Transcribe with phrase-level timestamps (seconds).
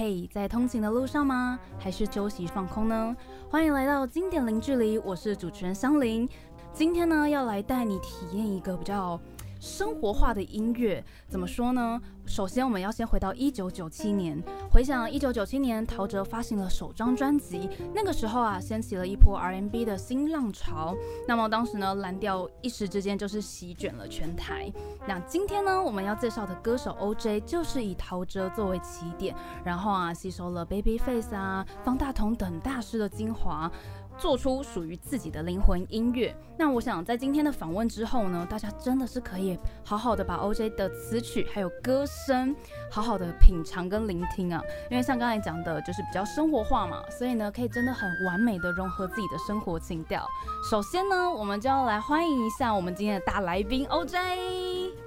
[0.00, 1.58] 嘿，在通勤的路上吗？
[1.76, 3.16] 还是休息放空呢？
[3.50, 6.28] 欢迎来到经典零距离，我是主持人香菱。
[6.72, 9.20] 今天呢，要来带你体验一个比较。
[9.60, 12.00] 生活化的音乐怎么说呢？
[12.26, 14.38] 首先，我们要先回到一九九七年，
[14.70, 20.94] 回想一九九七年，陶喆发行了首张专辑，那个时候啊，掀起了一波 R&B 的新浪潮。
[21.26, 24.70] 那么当时呢，蓝调一时之间就是席卷了全台。
[25.06, 29.34] 那今天呢，我们要介绍的歌手 OJ 就是以陶喆作为起点，
[29.64, 33.72] 然后啊，吸收了 Babyface 啊、方大同等大师的精华。
[34.18, 36.34] 做出属于自己的灵魂音乐。
[36.56, 42.54] 那我想在今天的访问之后呢，大家真的是可以好好的把 OJ 的词曲还有歌声
[42.90, 44.60] 好好的品尝跟聆听啊。
[44.90, 50.26] 因为像刚才讲的，就是比较生活化嘛，所以呢，可以真的很完美的融合自己的生活情调。
[50.68, 54.18] 首先呢，我们就要来欢迎一下我们今天的大来宾 OJ。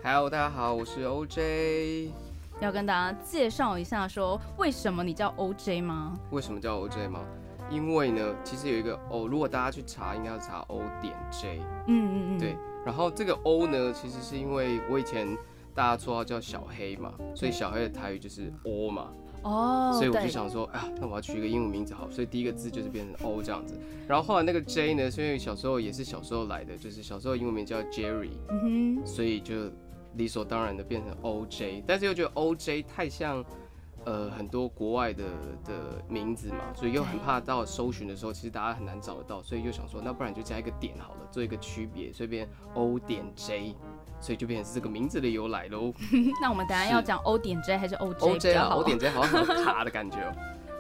[0.04, 2.10] Hello，大家好，我是 OJ。
[2.62, 6.18] 要跟大家介绍一下，说为什么你叫 OJ 吗？
[6.30, 7.20] 为什么叫 OJ 吗？
[7.72, 11.62] 因为呢，其实有一个 O，如果大家去查，应该要查 O 点 J。
[11.88, 12.40] 嗯嗯嗯。
[12.40, 15.38] 对，然后这个 O 呢，其实是因为我以前
[15.74, 19.08] 大家绰号叫小黑嘛，所以小黑的台语就是 O 嘛。
[19.44, 19.92] 哦。
[19.94, 23.80] 所以我就想说，哎呀，那我要取一个英文名字好，所以第一个字就是变成 O 这样子。
[24.08, 29.56] 然后后来那个 J 呢，是因为小时候也是小时候来的，就是小时候英文名叫 Jerry，嗯哼，所以就
[30.16, 33.44] 理所当然的变成 OJ，但是又觉得 OJ 太像。
[34.04, 35.24] 呃，很多国外的
[35.64, 43.76] 的名字嘛，所以又很怕到搜寻的时候，其实大家很难找得到，所以就想说，那不然就加一个点好了，做一个区别，所以变 O 点 J，
[44.20, 45.94] 所以就变成是这个名字的由来喽。
[46.42, 50.34] 那我们等下要讲 O 点 J 还是 O J 比较好？O 点 J 好像很卡的感觉哦。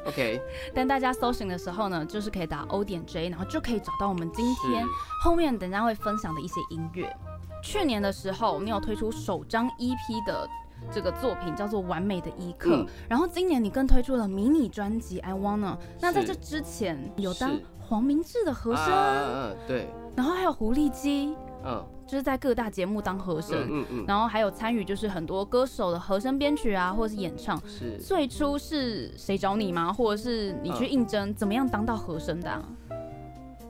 [0.08, 0.42] OK，
[0.74, 4.84] 但大家搜寻的时候呢，就是可以打 O 点 J，然后就可以找到我们今天
[5.24, 7.16] 后面等下会分享的一些音乐。
[7.64, 10.50] 去年的时候，我们有推出首张 EP 的。
[10.90, 12.78] 这个作品叫做《完美的一刻》，
[13.10, 15.74] 然后今年你更推出了迷你专辑《I Wanna》。
[16.00, 27.62] 那在这之前有当黄明志的和声，嗯对，然后还有狐狸鸡，嗯，就是在各大节目当和声，嗯嗯，然后还有参与就是很多歌手的和声编曲啊，或者是演唱。
[27.68, 29.94] 是最初是谁找你吗？
[29.94, 31.34] 或者是你去应征？
[31.36, 32.50] 怎么样当到和声的？
[32.50, 32.64] 啊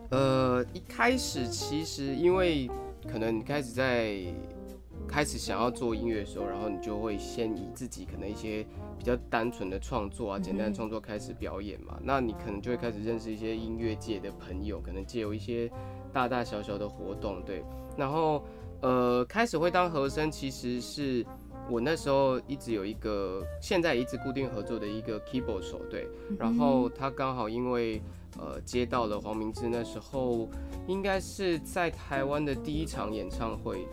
[0.10, 2.70] 呃，一开始其实因为
[3.12, 4.26] 可能你开始在。
[5.08, 8.66] 开始想要做音乐的时候，然后你就会先以自己可能一些
[8.98, 12.00] 比较单纯的创作啊，简单的创作开始表演嘛。
[12.02, 15.70] 那你可能就会开始认识一些音乐界的朋友，可能借由一些
[16.14, 17.64] 大大小小的活动，对。
[17.98, 18.44] 然后
[18.82, 21.26] 呃，开始会当和声，其实是
[21.70, 26.08] 我那时候一直有一个，现在一直固定合作的一个 keyboard 手，对。
[26.40, 28.02] 然后他刚好因为
[28.40, 30.50] 呃接到了黄明志那时候
[30.88, 33.86] 应该是在台湾的第一场演唱会。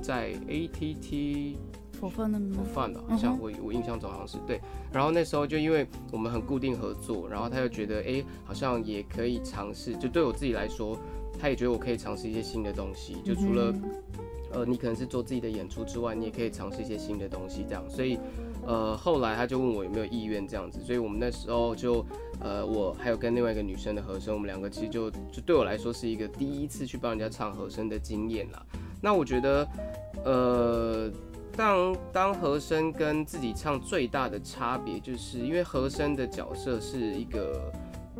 [0.00, 1.56] 在 ATT
[2.00, 4.60] 我放的佛饭吧，好像我我印象中好像是对。
[4.92, 9.94] 然后那时候就因为我们很固定合作，然后他又觉得哎，好像也可以尝试。
[9.96, 10.98] 就对我自己来说，
[11.38, 13.16] 他也觉得我可以尝试一些新的东西。
[13.24, 13.72] 就除了
[14.52, 17.88] 呃，你可能是做自己的演出之外，你也可以尝试一些新的东西这样。
[17.88, 18.18] 所以
[18.66, 20.80] 呃，后来他就问我有没有意愿这样子。
[20.80, 22.04] 所以我们那时候就
[22.40, 28.66] 呃，我还有跟另外一个女生的和声，我们两个其实就就对我来说是一个第一次去帮人家唱和声的经验啦。
[29.02, 29.68] 那我觉得，
[30.24, 31.10] 呃，
[31.56, 37.72] 当当和声跟自己唱最大的差别，就是因为和声的角色是一个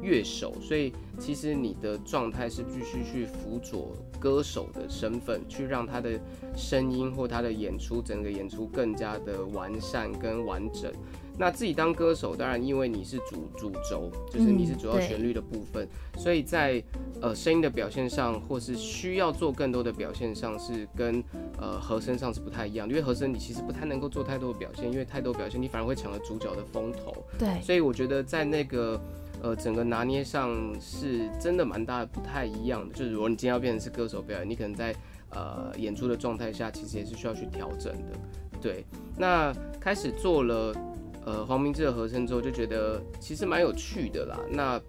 [0.03, 6.19] 乐手，所以其实你的状态是必须去辅佐歌手的身份，去让他的
[6.57, 10.93] 声音或他的演出整个演出更加的完善跟完整。
[11.39, 16.83] 那自己当歌手，当然因为你是主主轴，就是你是主要旋律的部分，所以在
[17.21, 21.25] 呃声音的表现上，或是需要做更多的表现上，是跟
[21.59, 22.87] 呃和声上是不太一样。
[22.87, 27.15] 因为和声你其实不太能够做太多的表现，因为太多表现你反而会抢了主角的风头。
[27.39, 29.01] 对，所以我觉得在那个
[29.43, 32.95] 呃整个拿捏上是真的蛮大的不太一样的。
[32.95, 34.95] 就是如果你今天要变成是歌手表演，你可能在
[35.31, 38.19] 呃演出的状态下，其实也是需要去调整的。
[38.61, 38.85] 对，
[39.17, 40.77] 那开始做了。
[41.25, 44.39] 呃，黄明志的和声之后就觉得其实蛮有趣的啦。
[44.51, 44.81] 那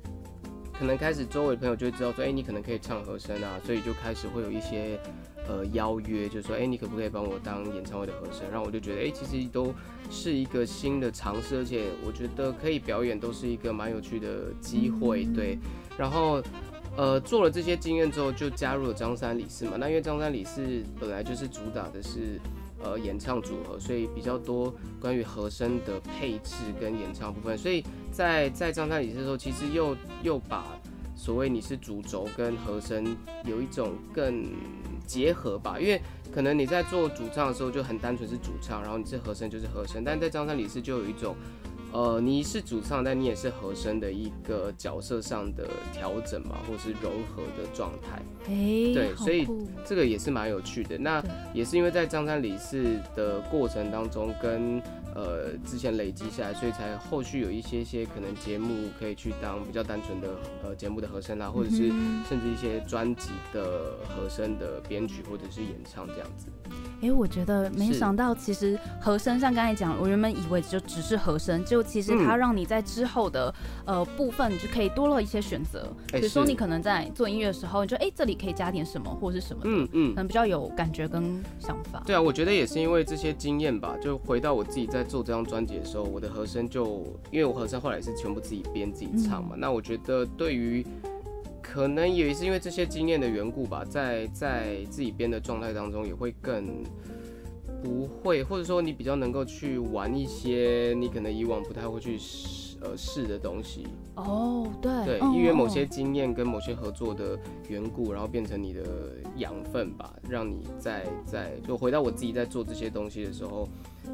[0.74, 5.00] 可能开始周围的朋友就会知道说，哎，你可能可以唱和声啊，所以就开始会有一些
[5.48, 8.50] 呃邀约，就说，哎，你可不可以帮我当演唱会的和声？
[8.50, 9.72] 然后我就觉得，哎，其实都
[10.10, 15.60] 是一个新的尝试，而且我觉得可以表演都是一个蛮有趣的机会，对。
[15.96, 16.42] 然后
[16.98, 19.74] 呃，做了这些经验之后，就加入了张三李四嘛。
[19.80, 22.40] 那因为张三李四本来就是主打的是。
[22.84, 30.66] 呃，演唱组合，所以比较多关于和声的配置跟演唱部分，所以在在张三李四的时候，其实又又把
[31.16, 33.16] 所谓你是主轴跟和声
[33.46, 34.52] 有一种更
[35.08, 36.02] 结合吧，因为
[36.34, 41.36] 可能你在做主唱的时候就很单纯是主唱，然后你是和声就是和声，但在张三李四就有一种
[41.94, 48.20] 呃，你是主唱，但你也是和声的一个角色上的调整嘛，或是融合的状态。
[48.46, 49.48] 哎，对，所以
[49.86, 50.98] 这个也是蛮有趣的。
[50.98, 51.24] 那
[51.54, 54.82] 也是因为在张三李四的过程当中，跟
[55.16, 60.28] 呃之前累积下来，所以才后续有一些些可能节目可以去当比较单纯的
[60.64, 66.48] 呃节目的和声啦，或者是嗯甚至一些专辑的和声的编曲或者是演唱这样子。
[67.02, 73.54] 哎，我觉得没想到，其实和声像刚才讲，我原本以为就只是和声，就其实它嗯让你在之后的、
[73.86, 75.92] 呃部分就可以多了一些选择。
[76.14, 82.02] 哎比如说你可能在做音乐的时候，你就哎这里可以加点什么或者是什么的，嗯嗯可，能比较有感觉跟想法。
[82.06, 90.86] 对啊，我觉得也是因为这些经验吧，就回到我自己在做这张专辑的时候，我的和声就因为我和声后来是全部自己编自己唱嘛，那我觉得对于
[91.62, 96.84] 可能也是因为这些经验的缘故吧，在在自己编的状态当中也会更。
[97.84, 107.38] 不会，或者说你比较能够去玩一些你可能以往不太会去试呃试的东西，哦，对，对，嗯因为某些嗯经验跟某些合作的
[107.70, 108.84] 缘故，然后变成你的
[109.38, 113.68] 养分吧，让你在在就回到我自己在做这些东西的时候，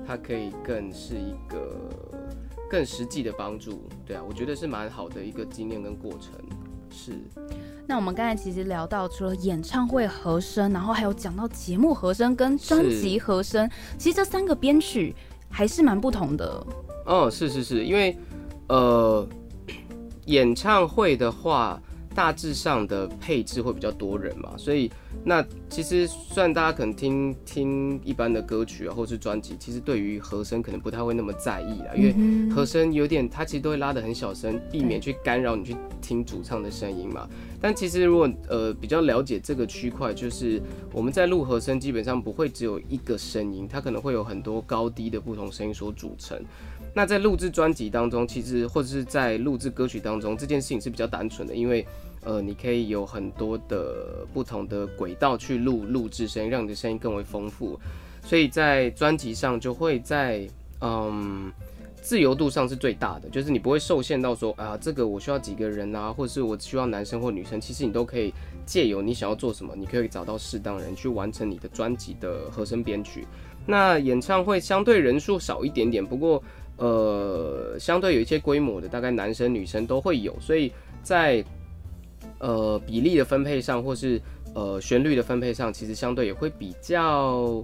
[0.06, 1.76] 它可以更是一个
[2.70, 3.82] 更实际的帮助。
[4.06, 6.34] 对啊，我觉得是蛮好的一个经验跟过程。
[6.92, 7.14] 是，
[7.86, 15.16] 那我们刚才其实聊到，除了演唱会和声，然后还有讲到节目和声跟专辑和声，其实这三个编曲
[15.50, 16.66] 还是蛮不同的。
[17.06, 18.18] 哦，是是是，因为
[18.70, 19.28] 呃，
[20.26, 21.82] 演唱会的话，
[22.16, 24.92] 大致上的配置会比较多人嘛，所以
[25.24, 37.28] 那其实虽然大家可能听听一般的歌曲啊，或是专辑，其实对于和声可能不太会那么在意啦，因为和声有点，它其实都会拉得很小声，避免去干扰你去听主唱的声音嘛。
[37.62, 40.62] 但其实如果呃比较了解这个区块，就是
[40.92, 46.40] 我们在录和声基本上不会只有一个声音，它可能会有很多高低的不同声音所组成。
[46.94, 51.86] 那在录制专辑当中，其实或者是在录制歌曲当中，这件事情是比较单纯的，因为
[52.24, 57.80] 呃你可以有很多的不同的轨道去录录制声音，让你的声音更为丰富。
[58.24, 60.48] 所以在专辑上就会在
[60.82, 61.52] 嗯
[62.02, 68.34] 自由度上是最大的，就是你不会受限到说啊这个我需要几个人啊，或者是我需要男生或女生，其实你都可以
[68.66, 73.28] 借由你想要做什么，你可以找到适当人去完成你的专辑的和声编曲。
[73.66, 76.42] 那演唱会相对人数少一点点，不过
[76.80, 80.72] 呃相对有一些规模的，大概男生女生都会有，所以
[81.04, 81.44] 在
[82.40, 84.20] 呃比例的分配上，或是
[84.56, 87.64] 呃旋律的分配上，其实相对也会比较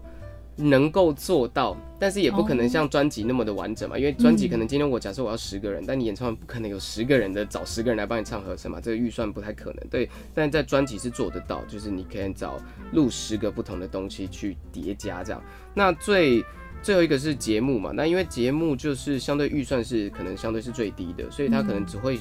[0.57, 9.88] 能够做到，但是也不可能像专辑那么的完整嘛，因为专辑可能今天我假设我要十个人，但你演唱会不可能有十个人的找十个人来帮你唱和声嘛，这个预算不太可能。
[9.89, 12.57] 对，但在专辑是做得到，就是你可以找
[12.94, 15.41] 录十个不同的东西去叠加这样。
[15.73, 16.41] 那最
[16.85, 22.19] 最后一个是节目嘛，那因为节目就是相对预算是可能相对是最低的，所以他可能只会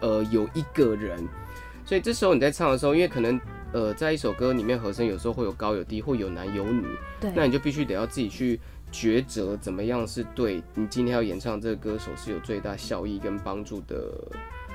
[0.00, 1.24] 呃有一个人，
[1.86, 3.40] 所以这时候你在唱的时候，因为可能
[3.72, 6.84] 呃在一首歌里面和声有时候会有高有低，会有男有女，
[7.20, 8.58] 对，那你就必须得要自己去
[8.90, 14.12] 抉择怎么样是对你今天要演唱这个歌手是有最大效益跟帮助的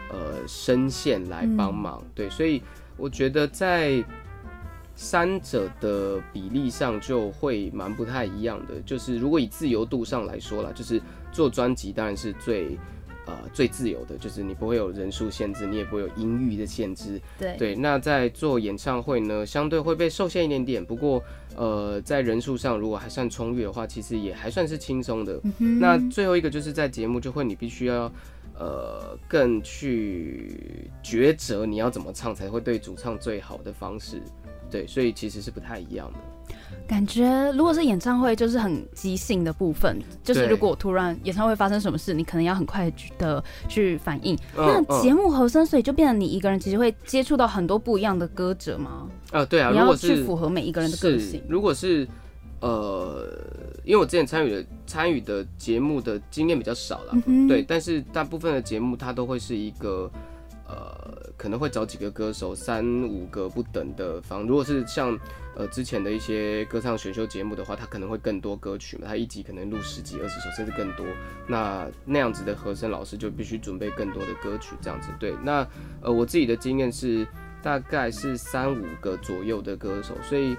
[0.10, 2.02] 呃声线来帮忙。
[2.16, 2.64] 对，所以
[2.96, 4.02] 我觉得在
[4.98, 8.82] 三者的比例上就会蛮不太一样的。
[8.86, 11.02] 就是如果以自由度上来说啦，就是
[11.32, 12.78] 做专辑当然是最。
[13.30, 20.86] 呃，最自由的就是你不会有人数限制，你也不会有音域的限制，对对，那在做演唱会呢，相对会被受限一点点。
[20.86, 21.22] 不过，
[21.58, 25.42] 呃，在人数上如果还算充裕的话，其实也还算是轻松的。
[25.60, 28.10] 嗯那最后一个就是在节目就会你必须要，
[28.58, 34.22] 呃，更去抉择你要怎么唱才会对主唱最好的方式。
[34.70, 36.20] 对，所以其实是不太一样的。
[36.88, 44.36] 感觉如果是演唱会，就是很即兴的部分，就是如果突然演唱会发生什么事，你可能要很快的去反应。
[44.58, 49.08] 嗯那节目和声，所以就变成你一个人其实会接触到很多不一样的歌者吗？
[49.32, 51.44] 啊，对啊，你要去符合每一个人的个性。
[51.50, 52.08] 如果是
[52.62, 53.28] 呃，
[53.84, 60.10] 因为我之前参与的参与的节目的经验比较少了，嗯对，但是大部分的节目它都会是一个
[60.68, 64.44] 呃，可能会找几个歌手，三五个不等的方。
[64.44, 65.18] 如果是像
[65.56, 71.06] 呃之前的一些歌唱选秀节目的话，它可能会更多歌曲嘛，它一集可能录十几、二十首，甚至更多。
[71.48, 75.10] 那那样子的和声老师就必须准备更多的歌曲，这样子。
[75.20, 75.66] 对，那
[76.02, 77.28] 呃我自己的经验是
[77.62, 80.56] 大概是三五个左右的歌手，所以。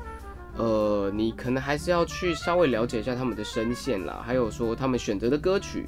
[0.57, 5.87] 呃，你可能还是要去稍微了解一下他们的声线啦，还有说他们选择的歌曲，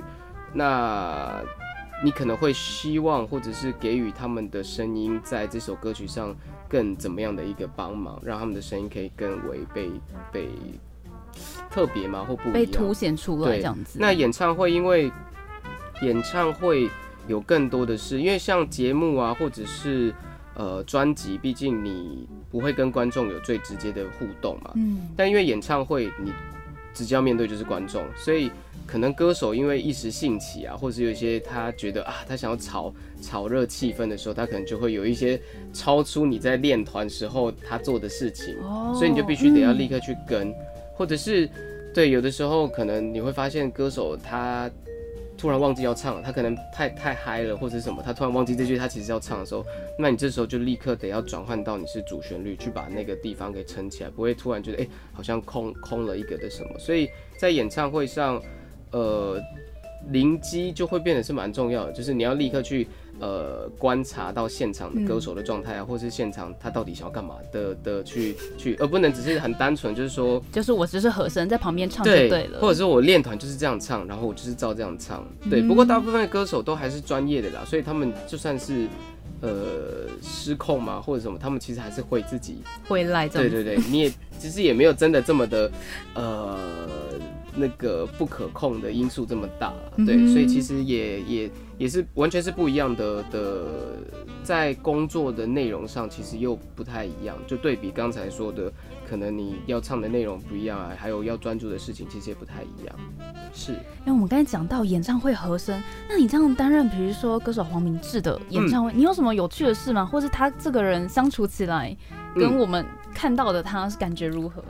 [0.52, 1.42] 那
[2.02, 6.35] 你可能会希望或者是给予他们的声音在这首歌曲上
[6.69, 9.90] 更怎么样的一个帮忙，让他们的声音可以更为被
[10.33, 10.49] 被
[11.71, 12.50] 特别嘛或不。
[12.50, 13.99] 被凸显出来对这样子。
[14.00, 15.12] 那演唱会因为
[16.02, 16.88] 演唱会
[17.28, 20.14] 有更多的是，因为像节目啊，或者是
[20.54, 24.73] 呃专辑，毕竟你不会跟观众有最直接的互动嘛。
[24.76, 26.33] 嗯，但因为演唱会你
[26.95, 28.50] 直接要面对就是观众，所以
[28.90, 32.92] 可能歌手因为一时兴起啊，或者是有一些他觉得啊，他想要炒
[33.23, 35.40] 炒热气氛的时候，他可能就会有一些
[35.73, 40.52] 超出你在练团时候他做的事情，哦所以你就必须得要立嗯刻去跟，
[40.94, 41.49] 或者是
[41.94, 44.68] 对有的时候可能你会发现歌手他。
[45.38, 49.64] 突然忘记要唱了，他可能太太嗨了，或者是什么，他突然忘记这句他其实要唱的时候，
[49.99, 56.78] 那你这时候就立刻得要转换到你是主旋律，去把那个地方给撑起来，不会突然觉得哎、好像空空了一个的什么。
[56.78, 58.38] 所以在演唱会上，
[58.92, 59.40] 呃，
[60.11, 62.88] 灵机就会变得是蛮重要的，就是你要立刻去
[63.20, 75.23] 呃观察到现场的歌手的状态啊，或是现场他到底想要干嘛的的去去，而不能只是很单纯就是说就是我只是和声在旁边唱就对对了，或者是我练团就是这样唱，然后我就是照这样唱。
[75.50, 78.88] 对，嗯不过大部分的歌手都还是专业的啦，所以他们就算是
[79.42, 82.62] 呃失控嘛或者什么，他们其实还是会自己。
[82.88, 83.54] 会赖这样子。
[83.54, 85.70] 对对对，你也其实也没有真的这么的
[86.14, 86.59] 呃
[87.57, 89.73] 那个不可控的因素这么大
[90.07, 93.66] 对，嗯所以其实也也也是完全是不一样的的，
[94.42, 98.71] 在工作的内容上其实又不太一样，就对比刚才说的，
[99.09, 102.95] 可能你要唱的内容不一样啊，还有要专注的事情其实也不太一样。
[103.52, 110.04] 是，因为我们刚才讲到演唱会和声，那你这样担任，比如说歌手黄明志的演唱嗯会，你有什么有趣的事吗？
[110.04, 111.97] 或是他这个人相处起来，
[112.35, 114.62] 跟嗯我们看到的他是感觉如何？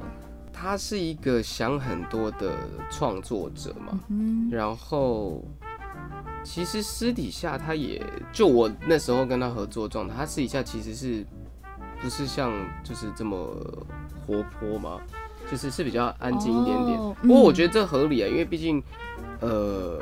[0.61, 2.55] 他是一个想很多的
[2.91, 5.43] 创作者嘛，嗯，然后
[6.45, 11.25] 其实私底下他也就我那时候跟他合作状态，他私底下其实是
[12.03, 12.53] 不是像
[12.85, 13.37] 就是这么
[14.27, 15.01] 活泼嘛，
[15.51, 16.99] 就是是比较安静一点点。
[16.99, 18.83] 哦不过我嗯觉得这合理啊，因为毕竟
[19.41, 19.99] 呃。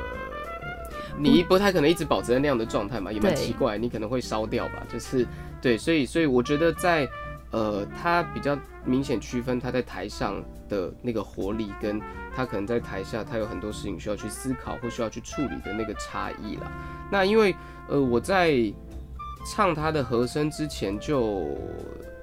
[1.21, 4.85] 你不太可能一直保持在那样的状态嘛，也蛮奇怪，你可能会烧掉吧。
[4.89, 5.27] 就是
[5.61, 7.05] 对，所以所以我觉得在
[7.51, 8.57] 呃，他比较
[8.89, 12.01] 明显区分他在台上的那个活力，跟
[12.35, 16.71] 他可能在台下他有很多事情需要去思考或需要去处理的那个差异了。
[17.11, 17.55] 那因为
[17.87, 18.73] 呃我在
[19.53, 21.47] 唱他的和声之前就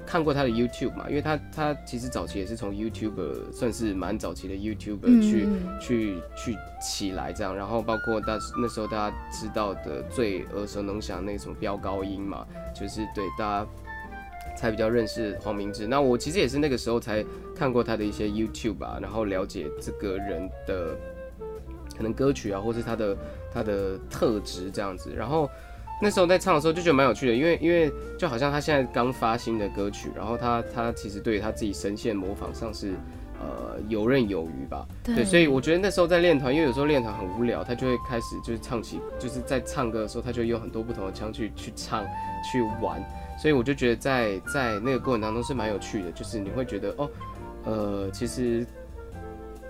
[0.05, 13.67] 看过他的 YouTube 嘛，因为他他其实早期也是从 YouTuber 算是蛮早期的 YouTuber 去、嗯去去起来这样，然后包括大那时候大家知道的最耳熟能详那个什么飙高音嘛，就是对大家
[14.57, 15.87] 才比较认识黄明志。
[15.87, 20.97] 那我其实也是那个时候才看过他的一些 YouTube 吧，然后了解这个人的
[21.97, 23.17] 可能歌曲啊，或是他的
[23.53, 25.13] 他的特质这样子。
[25.15, 25.49] 然后
[26.03, 32.93] 那时候在唱的时候就觉得蛮有趣的，因为因为就好像他现在刚发新的歌曲，然后他他其实对他自己声线模仿上是
[33.41, 34.87] 呃游刃有余吧。
[35.05, 42.05] 对，所以我觉得那时候在练团，因为有时候练团很无聊，他就会开始就是唱起，就是在唱歌的时候，他就会用很多不同的腔去去唱
[42.51, 43.03] 去玩，
[43.39, 47.11] 所以我就觉得在在那个过程当中是蛮有趣的，就是你会觉得哦，
[47.65, 48.67] 呃，其实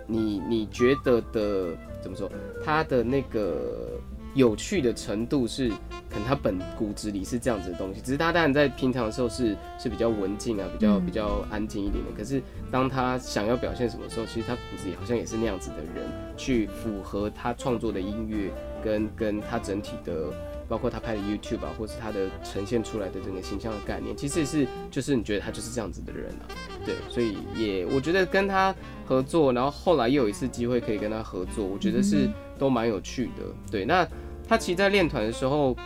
[0.06, 2.30] 你你觉得的怎么说，
[2.64, 3.98] 他的那个
[4.36, 5.68] 有趣的程度是，
[6.08, 12.10] 可能他本骨子里是这样子的东西，只是他当然在平常的时候是是比较文静啊，比较嗯比较安静一点的。
[12.16, 12.40] 可是
[12.70, 18.50] 当他想要表现什么时候，其实他骨子里好像也是那样子的人，去符合他创作的音乐
[18.84, 20.32] 跟跟他整体的。
[20.68, 26.50] 包括他拍的 YouTube 啊，或是他的呈现出来的整个形象的概念，其实是就是你觉得他就是这样子的人啊，
[26.84, 28.74] 对，所以也我觉得跟他
[29.06, 33.42] 合作，然后后来又有一次机会可以跟他合作，我觉得是嗯都蛮有趣的。
[33.70, 34.06] 对，那
[34.48, 35.76] 他其实在练团的时候，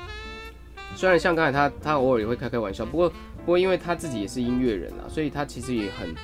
[0.97, 6.15] 虽然像刚才他他偶尔也会开开玩笑，不过不过因为他自己也是音乐人啊，所以他其实也很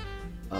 [0.48, 0.58] 呃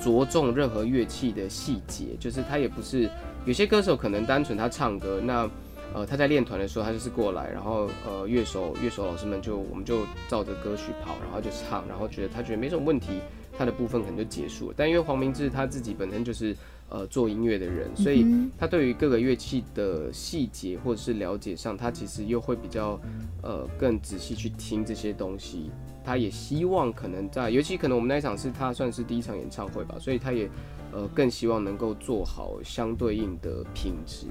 [0.00, 3.10] 着重任何乐器的细节，就是他也不是
[3.44, 5.48] 有些歌手可能单纯他唱歌，那
[5.94, 13.20] 呃他在练团的时候他就是过来，然后呃乐手乐手老师们就我们就照着歌曲跑，然后就唱，然后觉得他觉得没什么问题，
[13.58, 14.74] 他的部分可能就结束了。
[14.76, 16.56] 但因为黄明志他自己本身就是
[16.88, 23.00] 呃做音乐的人，所以嗯他对于各个乐器的细节或者是了解上，他其实又会比较
[23.42, 25.70] 呃更仔细去听这些东西。
[26.04, 30.50] 他也希望可能在，尤其可能我们那一场是他算是第一场演唱会吧，所以他也
[30.92, 34.26] 呃更希望能够做好相对应的品质。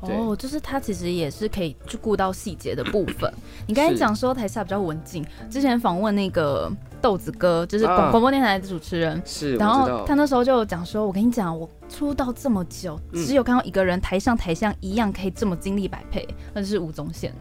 [0.00, 3.32] 哦，就是他其实也是可以去顾到细节的部分。
[3.66, 8.10] 你刚才讲说台下比较文静，之前访问那个豆子哥，就是广啊。
[8.10, 13.24] 广播电台的主持人，是，然后他那时候就讲说，我跟你讲，我出道这么久，嗯。
[13.24, 17.32] 只有看到一个人台上台下一样可以这么精力百倍，那就是吴宗宪。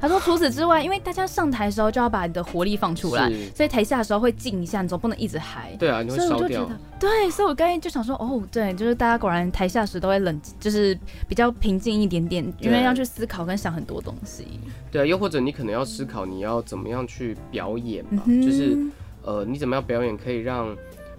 [0.00, 5.74] 他说除此之外，因为大家上台的时候就要把你的活力放出来，所以台下的时候会静一下，你总不能一直嗨。
[5.78, 14.46] 对啊，你会烧掉对，所以我刚才就想说，哦，对，就是大家果然台下时都会冷，就是比较平静一点点，因为要去思考跟想很多东西。
[14.90, 18.76] 对啊，又或者你可能要思考你要怎么样去表演吧，嗯就是
[19.22, 20.74] 呃，你怎么样表演可以让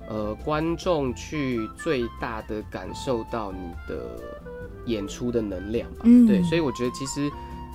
[0.09, 4.03] 呃观众去最大的感受到你的
[4.86, 6.01] 演出的能量吧。
[6.03, 7.29] 嗯对，所以我觉得其实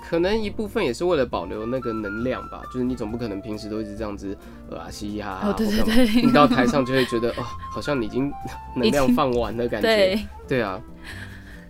[0.09, 4.37] 可能一部分也是为了保留那个能量吧，就是你总不可能平时都一直这样子
[4.71, 7.43] 呃啊嘻嘻哈哈，哦对对对你到台上就会觉得 哦，
[7.73, 8.31] 好像你已经
[8.77, 9.89] 能量放完的感觉。
[9.89, 10.27] 对。
[10.47, 10.79] 对啊，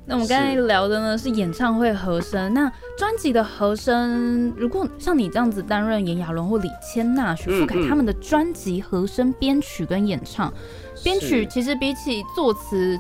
[0.05, 10.53] 那我们刚才聊的呢是演唱会和声，那专辑的和声，如果像你这样子担任炎亚纶或李千娜、许富凯嗯嗯他们的专辑和声编曲跟演唱，
[11.05, 12.99] 编曲其实比起作词。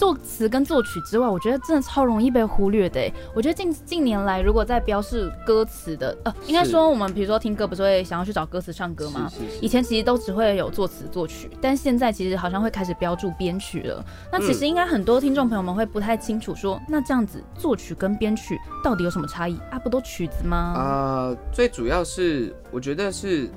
[0.00, 3.12] 作词跟作曲之外，我觉得真的超容易被忽略的欸。
[3.34, 9.28] 我觉得近近年来，如果在标示歌词的，呃，应该说我们比如说听歌，不是会想要去找歌词唱歌吗？
[9.28, 14.02] 是是是以前其实都只会有作词作曲，但现在其实好像会开始标注编曲了。
[14.32, 19.78] 那其实应该很多听众朋友们会不太清楚说，那这样子作曲跟编曲到底有什么差异啊？
[19.78, 20.56] 不都曲子吗？
[20.56, 23.50] 啊、最主要是我觉得是，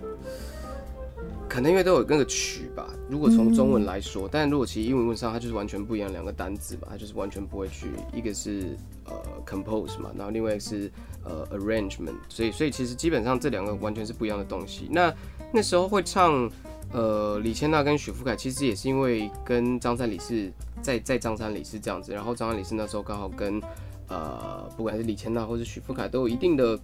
[1.54, 2.90] 可能因为都有那个曲吧。
[3.08, 9.14] 如果从中文来说，但如果其实英文上它就是完全不一样两个单字嘛，它就是完全不会去，一个是呃
[9.46, 10.92] compose 嘛，然后另外一个是
[11.24, 14.88] 呃 arrangement，所以所以其实基本上这两个完全是不一样的东西。
[14.90, 15.14] 那
[15.54, 16.50] 那时候会唱
[16.92, 23.62] 呃李千娜跟许富凯，其实也是因为跟张三李四在在张三李四这样子，然后张三李四那时候刚好跟
[24.08, 26.80] 呃不管是李千娜或是许富凯都有一定的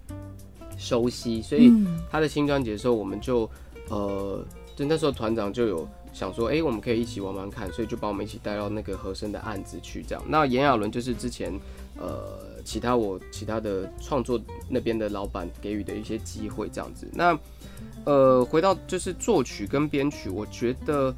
[0.77, 3.49] 熟悉，所以嗯他的新专辑的时候，我们就
[3.89, 10.24] 呃，就那时候团长就有想说，哎、我们可以一起玩玩看，所以就把我们一起带到那个和声的案子去，这样。
[10.27, 11.51] 那炎亚纶就是之前
[11.98, 17.08] 呃其他我其他的创作那边的老板给予的一些机会，这样子。
[17.13, 17.38] 那
[18.05, 21.13] 呃，回到就是作曲跟编曲，我觉得。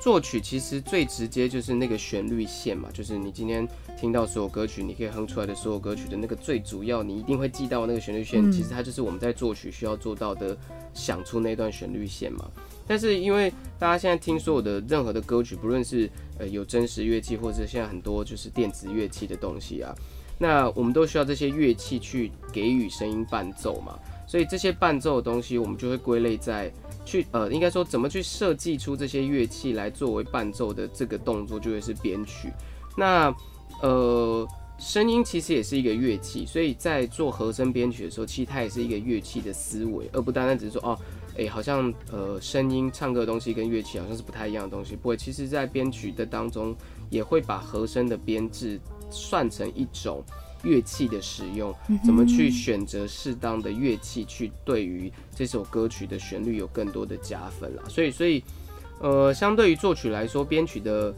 [0.00, 3.66] 作曲其实最直接就是那个旋律线嘛，就是你今天
[3.98, 8.40] 听到所有歌曲，你可以哼出来的所有歌曲的那个最主要，你一定会记到那个旋律线。
[8.48, 10.56] 嗯其实它就是我们在作曲需要做到的，
[10.94, 12.48] 想出那段旋律线嘛。
[12.86, 16.08] 但是因为大家现在听所有的任何的歌曲，不论是
[16.38, 19.94] 呃有真实乐器，或者现在很多就是电子乐器的东西啊，
[20.38, 23.98] 那我们都需要这些乐器去给予声音伴奏嘛。
[24.26, 26.70] 所以这些伴奏的东西，我们就会归类在
[27.08, 32.52] 去呃，应该说怎么去设计出这些乐器来作为伴奏的这个动作，就会是编曲。
[32.96, 33.34] 那
[33.80, 34.46] 呃，
[34.78, 40.98] 声音其实也是一个乐器，所以在做和声编曲的时候，其实它也是一个乐器的思维，而不单单只是说哦，
[41.36, 44.94] 诶，好像呃声音唱歌的东西跟乐器好像是不太一样的东西。
[44.94, 46.76] 不会，其实在编曲的当中，
[47.08, 48.78] 也会把和声的编制
[49.10, 50.22] 算成一种。
[50.62, 57.82] 乐器的使用，怎么去选择适当的乐器，去对于这首歌曲的旋律有更多的加分啦。
[57.88, 58.42] 所以，所以，
[59.00, 61.14] 呃，相对于作曲来说，编曲的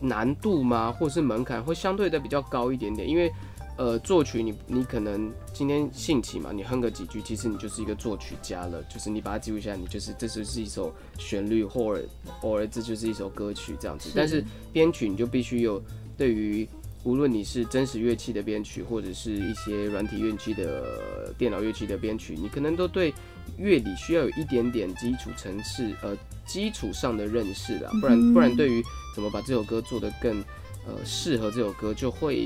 [0.00, 3.32] 难度嘛，或是门槛会相对的比较高一点点，因为。
[3.78, 12.06] 呃，作曲你你可能今天兴起嘛，你哼个几句，其实你就是一个作曲家了，就是你把它记录下来，你就是这就是一首旋律，或者
[12.38, 14.10] 或者这就是一首歌曲这样子。
[14.14, 15.82] 但是编曲你就必须有
[16.18, 16.68] 对于
[17.04, 23.12] 无论你是真实乐器的编曲，或者是一些软体乐器的电脑乐器的编曲，你可能都对
[23.58, 28.82] 乐理需要有一点点基础层次，呃，基础上的认识啦，不然不然对于
[29.14, 30.38] 怎么把这首歌做得更
[30.86, 32.36] 呃适合这首歌，就会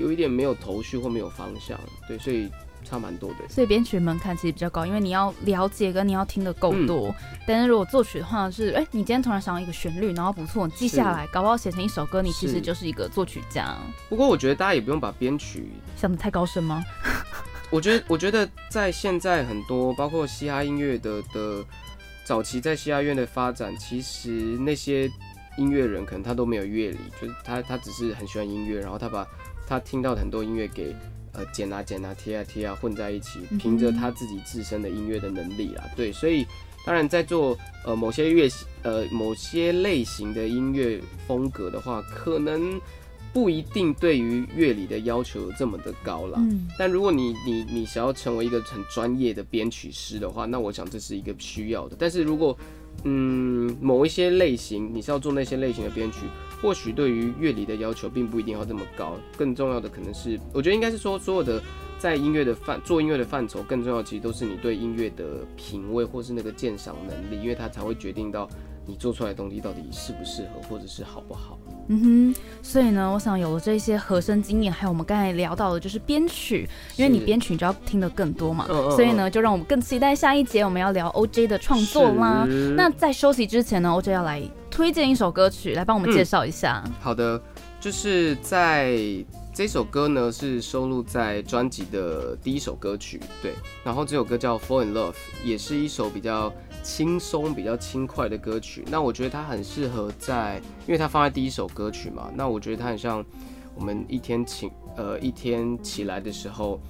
[0.00, 2.48] 有一点没有头绪或没有方向，对，所以
[2.84, 3.48] 差蛮多的。
[3.48, 7.14] 所以编曲门槛其实比较高，因为你要了解跟你要听的够多。
[7.46, 13.76] 但是如果作曲的话是，哎、你今天突然想到一个旋律，然后不错，你记下来，搞不好写成一首歌，你其实就是一个作曲家。
[14.08, 16.84] 不过我觉得大家也不用把编曲想的太高深吗？
[17.70, 21.64] 我觉得，我觉得在现在很多包括嘻哈音乐的的
[22.24, 25.10] 早期在嘻哈乐的发展，其实那些
[25.58, 29.26] 音乐人可能他都没有乐理，就是他他只是很喜欢音乐，然后他把
[29.66, 30.94] 他听到的很多音乐给
[31.36, 36.46] 呃剪啊剪啊贴啊贴啊混在一起，凭着他自己自身的音乐的能力啦，对，所以
[36.84, 38.48] 当然在做呃某些乐
[38.82, 42.80] 呃某些类型的音乐风格的话，可能
[43.32, 46.38] 不一定对于乐理的要求有这么的高啦。
[46.38, 51.96] 嗯，但如果你你你想要成为一个很专业的编曲师的话，那我想这是一个需要的。
[51.98, 52.56] 但是如果
[53.04, 56.20] 嗯某一些类型你是要做那些类型的编曲，
[56.60, 59.16] 或许对于乐理的要求并不一定要这么高。
[59.36, 61.60] 更重要的可能是，我觉得应该是说所有的
[61.98, 65.24] 在音乐的范做音乐的范畴，更重要其实都是你对音乐的
[65.56, 68.48] 品味或是那个鉴赏能力，因为它才会决定到
[68.86, 71.58] 你做出来的东西到底适不适合，或者是好不好。
[71.88, 72.00] 嗯
[72.34, 82.44] 哼，所以呢，我想有了这些和声经验，还有我们刚才聊到的，就是编曲，因为你编曲你就要听得更多嘛，所以呢，就让我们更期待下一节我们要聊 OJ 的创作啦。
[82.76, 84.42] 那在休息之前呢，OJ 要来
[84.76, 86.84] 推荐一首歌曲来帮我们介绍一下。
[87.00, 87.40] 好的，
[87.80, 88.94] 就是在
[89.54, 95.12] 这首歌呢是收录在专辑的第一首歌曲，对，然后这首歌叫《Fall in Love》，
[95.42, 96.52] 也是一首比较。
[96.82, 102.30] 轻松比较轻快的歌曲，那我觉得它很适合在，因为它放在第一首歌曲嘛。
[102.32, 103.24] 那我觉得它很像
[103.74, 106.80] 我们一天起，呃，一天起来的时候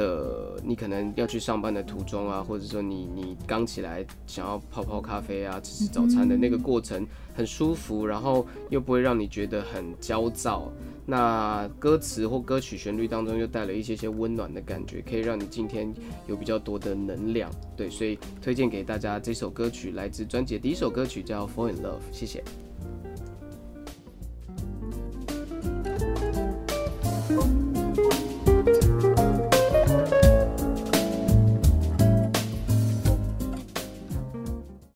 [0.00, 10.72] 的，你可能要去上班的途中啊，或者说你你刚起来想要泡泡咖啡啊，吃吃早餐的那个过程，很舒服，然后又不会让你觉得很焦躁。
[11.04, 15.92] 那歌词或歌曲旋律当中又带了一些些温暖的感觉，可以让你今天
[16.26, 17.50] 有比较多的能量。
[17.76, 21.98] 对，所以推荐给大家这首歌曲，来自专辑的第一首歌曲叫《Fall in Love》。
[22.10, 22.42] 谢谢。